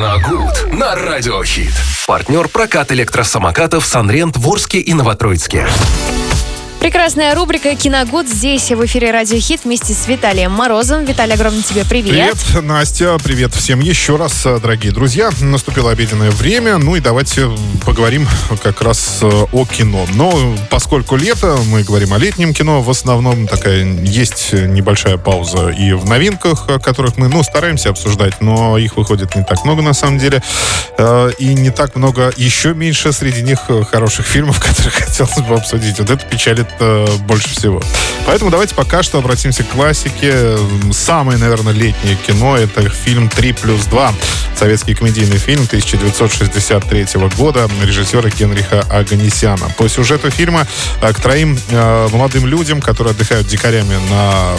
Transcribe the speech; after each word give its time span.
Киногуд 0.00 0.72
на 0.72 0.94
Радиохит. 0.94 1.74
Партнер 2.06 2.48
прокат 2.48 2.90
электросамокатов 2.90 3.84
Санрент 3.84 4.38
в 4.38 4.48
Орске 4.48 4.78
и 4.78 4.94
Новотроицке. 4.94 5.66
Прекрасная 6.80 7.34
рубрика 7.34 7.74
«Киногуд» 7.74 8.26
здесь, 8.26 8.70
в 8.70 8.86
эфире 8.86 9.10
«Радио 9.10 9.38
Хит» 9.38 9.64
вместе 9.64 9.92
с 9.92 10.08
Виталием 10.08 10.50
Морозом. 10.50 11.04
Виталий, 11.04 11.34
огромный 11.34 11.62
тебе 11.62 11.84
привет. 11.84 12.38
Привет, 12.38 12.64
Настя, 12.64 13.18
привет 13.22 13.54
всем 13.54 13.80
еще 13.80 14.16
раз, 14.16 14.44
дорогие 14.44 14.90
друзья. 14.90 15.28
Наступило 15.42 15.90
обеденное 15.90 16.30
время, 16.30 16.78
ну 16.78 16.96
и 16.96 17.00
давайте 17.00 17.50
поговорим 17.84 18.26
как 18.62 18.80
раз 18.80 19.18
э, 19.20 19.26
о 19.52 19.66
кино. 19.66 20.06
Но 20.14 20.56
поскольку 20.70 21.16
лето, 21.16 21.58
мы 21.66 21.82
говорим 21.82 22.14
о 22.14 22.18
летнем 22.18 22.54
кино, 22.54 22.80
в 22.80 22.88
основном 22.88 23.46
такая 23.46 23.84
есть 23.84 24.54
небольшая 24.54 25.18
пауза 25.18 25.68
и 25.68 25.92
в 25.92 26.06
новинках, 26.06 26.64
которых 26.82 27.18
мы, 27.18 27.28
ну, 27.28 27.42
стараемся 27.42 27.90
обсуждать, 27.90 28.40
но 28.40 28.78
их 28.78 28.96
выходит 28.96 29.36
не 29.36 29.44
так 29.44 29.66
много 29.66 29.82
на 29.82 29.92
самом 29.92 30.16
деле. 30.16 30.42
Э, 30.96 31.30
и 31.38 31.52
не 31.52 31.68
так 31.68 31.94
много, 31.94 32.32
еще 32.38 32.72
меньше 32.72 33.12
среди 33.12 33.42
них 33.42 33.58
хороших 33.90 34.24
фильмов, 34.24 34.58
которые 34.64 34.92
хотелось 34.92 35.46
бы 35.46 35.56
обсудить. 35.56 35.98
Вот 35.98 36.08
это 36.08 36.24
печалит 36.24 36.69
э, 36.78 37.06
больше 37.26 37.50
всего. 37.50 37.82
Поэтому 38.26 38.50
давайте 38.50 38.74
пока 38.74 39.02
что 39.02 39.18
обратимся 39.18 39.64
к 39.64 39.68
классике. 39.70 40.56
Самое, 40.92 41.38
наверное, 41.38 41.72
летнее 41.72 42.16
кино— 42.16 42.56
это 42.58 42.88
фильм 42.88 43.28
«3 43.28 43.60
плюс 43.60 43.80
2». 43.86 44.14
Советский 44.56 44.94
комедийный 44.94 45.38
фильм 45.38 45.64
1963 45.64 47.06
года 47.36 47.68
режиссера 47.82 48.28
Генриха 48.28 48.80
Аганесяна. 48.90 49.70
По 49.78 49.88
сюжету 49.88 50.30
фильма 50.30 50.66
э, 51.00 51.12
к 51.12 51.20
троим 51.20 51.58
э, 51.70 52.08
молодым 52.12 52.46
людям, 52.46 52.80
которые 52.80 53.12
отдыхают 53.12 53.46
дикарями 53.46 53.98
на, 54.10 54.54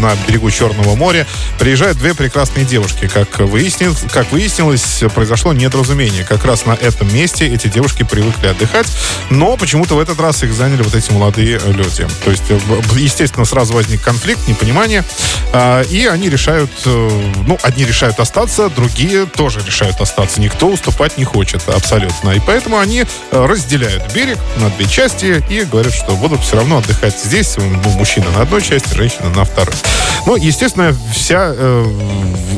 на 0.00 0.16
берегу 0.26 0.50
Черного 0.50 0.96
моря, 0.96 1.26
приезжают 1.58 1.98
две 1.98 2.14
прекрасные 2.14 2.64
девушки. 2.64 3.06
Как 3.06 3.38
выяснилось, 3.40 4.04
как 4.10 4.32
выяснилось, 4.32 5.04
произошло 5.14 5.52
недоразумение. 5.52 6.24
Как 6.24 6.44
раз 6.44 6.64
на 6.64 6.72
этом 6.72 7.12
месте 7.14 7.46
эти 7.46 7.68
девушки 7.68 8.02
привыкли 8.02 8.46
отдыхать, 8.46 8.86
но 9.28 9.56
почему-то 9.56 9.94
в 9.94 10.00
этот 10.00 10.18
раз 10.20 10.42
их 10.42 10.54
заняли 10.54 10.82
вот 10.82 10.94
эти 10.94 11.11
молодые 11.12 11.58
люди. 11.58 12.06
То 12.24 12.30
есть, 12.30 12.44
э, 12.48 12.58
естественно, 12.96 13.44
сразу 13.44 13.74
возник 13.74 14.02
конфликт, 14.02 14.46
непонимание, 14.48 15.04
а, 15.52 15.82
и 15.82 16.06
они 16.06 16.28
решают, 16.28 16.70
э, 16.84 17.32
ну, 17.46 17.58
одни 17.62 17.84
решают 17.84 18.18
остаться, 18.20 18.68
другие 18.70 19.26
тоже 19.26 19.60
решают 19.66 20.00
остаться. 20.00 20.40
Никто 20.40 20.68
уступать 20.68 21.18
не 21.18 21.24
хочет 21.24 21.68
абсолютно. 21.68 22.30
И 22.30 22.40
поэтому 22.40 22.78
они 22.78 23.04
э, 23.04 23.46
разделяют 23.46 24.12
берег 24.12 24.38
на 24.58 24.70
две 24.70 24.86
части 24.86 25.44
и 25.48 25.64
говорят, 25.64 25.92
что 25.92 26.16
будут 26.16 26.40
все 26.40 26.56
равно 26.56 26.78
отдыхать 26.78 27.18
здесь. 27.18 27.56
Мужчина 27.58 28.30
на 28.30 28.42
одной 28.42 28.62
части, 28.62 28.94
женщина 28.94 29.30
на 29.30 29.44
второй. 29.44 29.74
Ну, 30.26 30.36
естественно, 30.36 30.96
вся 31.12 31.54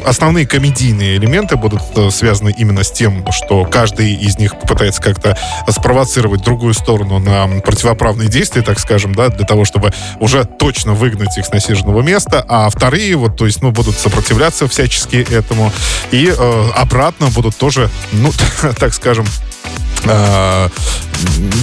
основные 0.04 0.46
комедийные 0.46 1.16
элементы 1.16 1.56
будут 1.56 1.82
связаны 2.10 2.54
именно 2.56 2.84
с 2.84 2.92
тем, 2.92 3.24
что 3.32 3.64
каждый 3.64 4.14
из 4.14 4.38
них 4.38 4.58
попытается 4.58 5.00
как-то 5.00 5.36
спровоцировать 5.68 6.42
другую 6.42 6.74
сторону 6.74 7.18
на 7.18 7.46
противоправные 7.60 8.28
действия, 8.28 8.62
так 8.62 8.78
скажем, 8.78 9.14
да, 9.14 9.28
для 9.28 9.46
того, 9.46 9.64
чтобы 9.64 9.92
уже 10.20 10.44
точно 10.44 10.92
выгнать 10.92 11.36
их 11.38 11.46
с 11.46 11.52
насиженного 11.52 12.02
места, 12.02 12.44
а 12.46 12.68
вторые 12.68 13.16
вот, 13.16 13.36
то 13.36 13.46
есть, 13.46 13.62
ну, 13.62 13.70
будут 13.70 13.96
сопротивляться 13.96 14.68
всячески 14.68 15.16
этому. 15.16 15.72
И 16.10 16.32
э, 16.36 16.70
обратно 16.74 17.28
будут 17.28 17.56
тоже, 17.56 17.88
ну, 18.12 18.30
так 18.78 18.92
скажем, 18.92 19.26
э, 20.06 20.68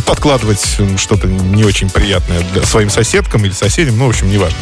подкладывать 0.05 0.77
что-то 0.97 1.27
не 1.27 1.63
очень 1.63 1.89
приятное 1.89 2.41
для 2.53 2.63
своим 2.63 2.89
соседкам 2.89 3.45
или 3.45 3.51
соседям, 3.51 3.97
ну, 3.97 4.07
в 4.07 4.09
общем, 4.09 4.29
неважно. 4.29 4.57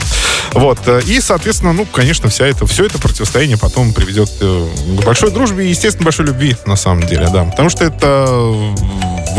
Вот. 0.53 0.79
Э, 0.87 1.01
и, 1.05 1.19
соответственно, 1.21 1.73
ну, 1.73 1.85
конечно, 1.85 2.29
вся 2.29 2.47
это, 2.47 2.65
все 2.65 2.85
это 2.85 2.99
противостояние 2.99 3.57
потом 3.57 3.93
приведет 3.93 4.29
э, 4.41 4.67
к 4.99 5.05
большой 5.05 5.31
дружбе 5.31 5.65
и, 5.65 5.69
естественно, 5.69 6.05
большой 6.05 6.25
любви, 6.25 6.55
на 6.65 6.75
самом 6.75 7.05
деле, 7.05 7.27
да. 7.31 7.43
Потому 7.45 7.69
что 7.69 7.85
это 7.85 8.25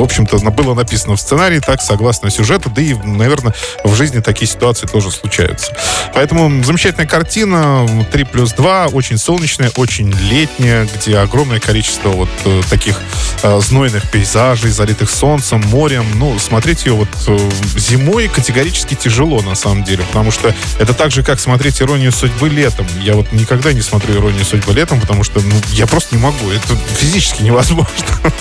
в 0.01 0.03
общем-то, 0.03 0.39
было 0.39 0.73
написано 0.73 1.15
в 1.15 1.21
сценарии 1.21 1.61
так, 1.61 1.83
согласно 1.83 2.31
сюжету, 2.31 2.71
да 2.71 2.81
и, 2.81 2.95
наверное, 2.95 3.55
в 3.85 3.95
жизни 3.95 4.21
такие 4.21 4.51
ситуации 4.51 4.87
тоже 4.87 5.11
случаются. 5.11 5.77
Поэтому 6.15 6.65
замечательная 6.65 7.07
картина, 7.07 7.87
3 8.11 8.25
плюс 8.25 8.55
2, 8.55 8.87
очень 8.89 9.19
солнечная, 9.19 9.71
очень 9.77 10.11
летняя, 10.11 10.89
где 10.97 11.19
огромное 11.19 11.61
количество 11.61 12.09
вот 12.09 12.31
э, 12.47 12.63
таких 12.71 12.99
э, 13.43 13.61
знойных 13.61 14.11
пейзажей, 14.11 14.71
залитых 14.71 15.11
солнцем, 15.11 15.63
морем. 15.67 16.07
Ну, 16.15 16.39
смотреть 16.39 16.87
ее 16.87 16.95
вот 16.95 17.09
э, 17.27 17.51
зимой 17.77 18.29
категорически 18.29 18.95
тяжело, 18.95 19.43
на 19.43 19.55
самом 19.55 19.85
деле, 19.85 20.03
потому 20.05 20.31
что 20.31 20.55
это 20.79 20.95
так 20.95 21.11
же, 21.11 21.23
как 21.23 21.39
смотреть 21.41 21.83
«Иронию 21.83 22.11
судьбы» 22.11 22.49
летом. 22.49 22.87
Я 23.03 23.17
вот 23.17 23.33
никогда 23.33 23.75
не 23.75 23.83
смотрю 23.83 24.15
«Иронию 24.15 24.47
судьбы» 24.47 24.73
летом, 24.73 24.99
потому 24.99 25.25
что 25.25 25.41
ну, 25.41 25.55
я 25.73 25.87
просто 25.87 26.17
не 26.17 26.23
могу. 26.23 26.51
Это 26.51 26.75
физически 26.97 27.43
невозможно 27.43 27.93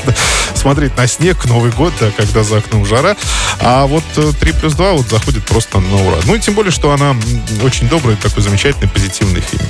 смотреть 0.55 0.95
на 0.95 1.05
снег, 1.05 1.48
Новый 1.49 1.71
год, 1.71 1.93
да, 1.99 2.11
когда 2.15 2.43
за 2.43 2.57
окном 2.59 2.85
жара. 2.85 3.17
А 3.59 3.85
вот 3.87 4.03
3 4.13 4.53
плюс 4.53 4.73
2 4.75 4.91
вот 4.93 5.09
заходит 5.09 5.45
просто 5.45 5.79
на 5.79 5.95
ура. 6.07 6.17
Ну 6.25 6.35
и 6.35 6.39
тем 6.39 6.53
более, 6.53 6.71
что 6.71 6.91
она 6.91 7.15
очень 7.63 7.89
добрый, 7.89 8.15
такой 8.15 8.43
замечательный, 8.43 8.87
позитивный 8.87 9.41
фильм. 9.41 9.65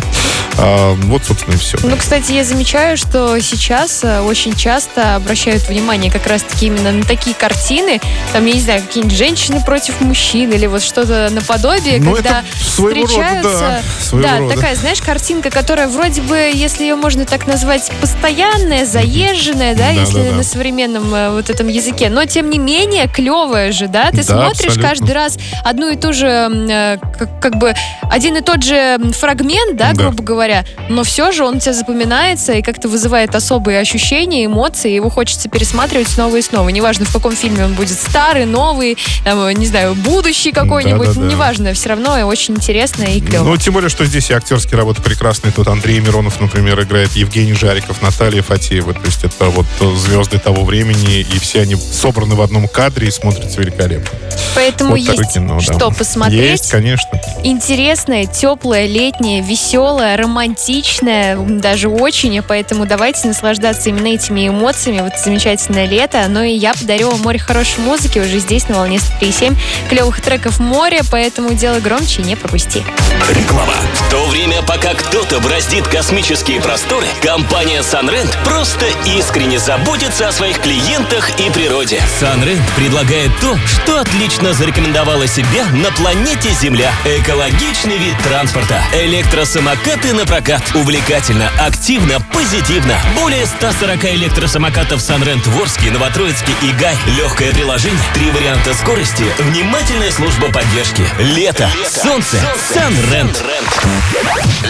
А, 0.58 0.94
вот, 0.94 1.24
собственно, 1.24 1.56
и 1.56 1.58
все. 1.58 1.78
Ну, 1.82 1.96
кстати, 1.96 2.34
я 2.34 2.44
замечаю, 2.44 2.98
что 2.98 3.40
сейчас 3.40 4.04
э, 4.04 4.20
очень 4.20 4.54
часто 4.56 5.16
обращают 5.16 5.68
внимание 5.70 6.12
как 6.12 6.28
раз-таки 6.28 6.68
именно 6.68 6.92
на 6.92 7.04
такие 7.06 7.36
картины. 7.36 8.02
Там, 8.34 8.46
я 8.46 8.54
не 8.54 8.60
знаю, 8.60 8.82
какие-нибудь 8.82 9.18
женщины 9.18 9.64
против 9.64 10.02
мужчин 10.02 10.52
или 10.52 10.66
вот 10.66 10.84
что-то 10.84 11.30
наподобие, 11.32 12.00
ну, 12.00 12.14
когда 12.14 12.44
встречаются... 12.54 13.32
Рода, 13.32 13.84
да, 14.12 14.22
да 14.22 14.40
рода. 14.40 14.56
такая, 14.56 14.76
знаешь, 14.76 15.02
картинка, 15.02 15.50
которая 15.50 15.88
вроде 15.88 16.22
бы, 16.22 16.52
если 16.54 16.84
ее 16.84 16.96
можно 16.96 17.26
так 17.26 17.48
назвать, 17.48 17.90
постоянная, 18.02 18.86
заезженная, 18.86 19.76
да, 19.76 19.86
да 19.86 19.92
если 19.92 20.24
да, 20.24 20.30
да. 20.32 20.36
на 20.38 20.44
современном 20.44 21.14
э, 21.14 21.30
вот 21.32 21.50
этом 21.50 21.59
языке. 21.68 22.10
Но, 22.10 22.26
тем 22.26 22.50
не 22.50 22.58
менее, 22.58 23.08
клевая 23.08 23.72
же, 23.72 23.88
да? 23.88 24.12
Ты 24.12 24.18
да, 24.18 24.24
смотришь 24.24 24.78
абсолютно. 24.78 24.90
каждый 24.90 25.12
раз 25.12 25.38
одну 25.64 25.90
и 25.90 25.96
ту 25.96 26.14
же, 26.14 26.28
э, 26.28 26.98
как, 27.18 27.40
как 27.42 27.56
бы, 27.58 27.74
один 28.10 28.38
и 28.38 28.42
тот 28.42 28.64
же 28.64 29.00
фрагмент, 29.14 29.78
да, 29.78 29.94
да, 29.94 30.04
грубо 30.04 30.24
говоря, 30.24 30.66
но 30.90 31.04
все 31.04 31.32
же 31.32 31.44
он 31.44 31.58
у 31.58 31.60
тебя 31.60 31.74
запоминается 31.74 32.54
и 32.54 32.62
как-то 32.62 32.88
вызывает 32.88 33.36
особые 33.36 33.80
ощущения, 33.80 34.46
эмоции, 34.46 34.92
его 34.92 35.10
хочется 35.10 35.50
пересматривать 35.50 36.08
снова 36.08 36.36
и 36.36 36.42
снова. 36.42 36.70
Неважно, 36.70 37.06
в 37.06 37.14
каком 37.14 37.36
фильме 37.36 37.66
он 37.66 37.74
будет 37.74 37.98
старый, 37.98 38.46
новый, 38.46 38.98
там, 39.24 39.50
не 39.52 39.66
знаю, 39.66 39.96
будущий 39.96 40.52
какой-нибудь, 40.52 41.08
да, 41.08 41.14
да, 41.14 41.22
да. 41.22 41.28
неважно, 41.28 41.74
все 41.74 41.90
равно 41.90 42.14
очень 42.28 42.56
интересно 42.56 43.04
и 43.04 43.22
клево. 43.22 43.44
Ну, 43.44 43.58
тем 43.58 43.74
более, 43.74 43.90
что 43.90 44.06
здесь 44.06 44.30
и 44.30 44.34
актерские 44.34 44.78
работы 44.78 45.02
прекрасные. 45.02 45.52
Тут 45.52 45.68
Андрей 45.68 46.00
Миронов, 46.00 46.40
например, 46.40 46.80
играет 46.82 47.12
Евгений 47.14 47.54
Жариков, 47.54 48.02
Наталья 48.02 48.42
Фатеева. 48.42 48.94
То 48.94 49.06
есть 49.06 49.24
это 49.24 49.46
вот 49.46 49.66
звезды 49.98 50.38
того 50.40 50.64
времени, 50.64 51.22
и 51.22 51.40
все 51.40 51.49
они 51.58 51.76
собраны 51.76 52.36
в 52.36 52.42
одном 52.42 52.68
кадре 52.68 53.08
и 53.08 53.12
смотрятся 53.12 53.60
великолепно. 53.62 54.29
Поэтому 54.56 54.92
вот 54.92 55.00
есть 55.00 55.34
кино, 55.34 55.60
да. 55.60 55.74
что 55.74 55.92
посмотреть. 55.92 56.52
Есть, 56.52 56.72
конечно. 56.72 57.10
Интересное, 57.44 58.26
теплое, 58.26 58.86
летнее, 58.86 59.42
веселое, 59.42 60.18
романтичное, 60.18 61.38
даже 61.38 61.90
очень. 61.90 62.42
Поэтому 62.42 62.86
давайте 62.86 63.28
наслаждаться 63.28 63.90
именно 63.90 64.08
этими 64.08 64.48
эмоциями. 64.48 65.02
Вот 65.02 65.14
замечательное 65.18 65.86
лето. 65.86 66.26
Ну 66.28 66.44
и 66.44 66.52
я 66.52 66.74
подарю 66.74 67.12
вам 67.12 67.22
море 67.22 67.40
хорошей 67.40 67.80
музыки 67.80 68.20
уже 68.20 68.40
здесь, 68.40 68.68
на 68.70 68.76
волне 68.76 68.98
103.7. 68.98 69.56
Клевых 69.90 70.22
треков 70.22 70.60
море, 70.60 71.02
поэтому 71.12 71.54
делай 71.54 71.82
громче 71.82 72.22
и 72.22 72.26
не 72.26 72.36
пропусти. 72.36 72.84
Реклама. 73.30 73.74
В 73.94 74.12
то 74.12 74.26
время, 74.28 74.62
пока 74.62 74.94
кто-то 74.94 75.40
браздит 75.40 75.88
космические 75.88 76.62
просторы, 76.62 77.06
компания 77.22 77.82
Sunrent 77.82 78.36
просто 78.44 78.86
искренне 79.06 79.60
заботится 79.60 80.28
о 80.28 80.32
своих 80.32 80.60
клиентах 80.60 81.30
и 81.40 81.50
природе. 81.52 82.02
Sunrent 82.22 82.62
предлагает 82.76 83.32
то, 83.40 83.58
что 83.66 84.00
отлично 84.00 84.29
зарекомендовало 84.30 85.28
себя 85.28 85.66
на 85.74 85.92
планете 85.92 86.52
Земля. 86.52 86.92
Экологичный 87.04 87.98
вид 87.98 88.16
транспорта. 88.24 88.82
Электросамокаты 88.94 90.14
на 90.14 90.26
прокат. 90.26 90.62
Увлекательно, 90.76 91.50
активно, 91.60 92.20
позитивно. 92.20 92.96
Более 93.20 93.46
140 93.46 94.06
электросамокатов 94.06 95.00
Sunrent 95.00 95.50
в 95.50 95.62
Орске, 95.62 95.92
Новотроицке 95.92 96.52
и 96.62 96.72
Гай. 96.74 96.96
Легкое 97.18 97.52
приложение, 97.52 98.00
три 98.14 98.30
варианта 98.32 98.74
скорости, 98.74 99.24
внимательная 99.40 100.12
служба 100.12 100.52
поддержки. 100.52 101.04
Лето, 101.20 101.70
солнце, 101.88 102.38
Sunrent. 102.74 103.38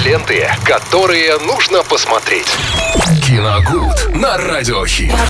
Ленты, 0.06 0.50
которые 0.64 1.38
нужно 1.40 1.84
посмотреть. 1.84 2.48
Киногуд 3.26 4.16
на 4.16 4.38
радиохит. 4.38 5.14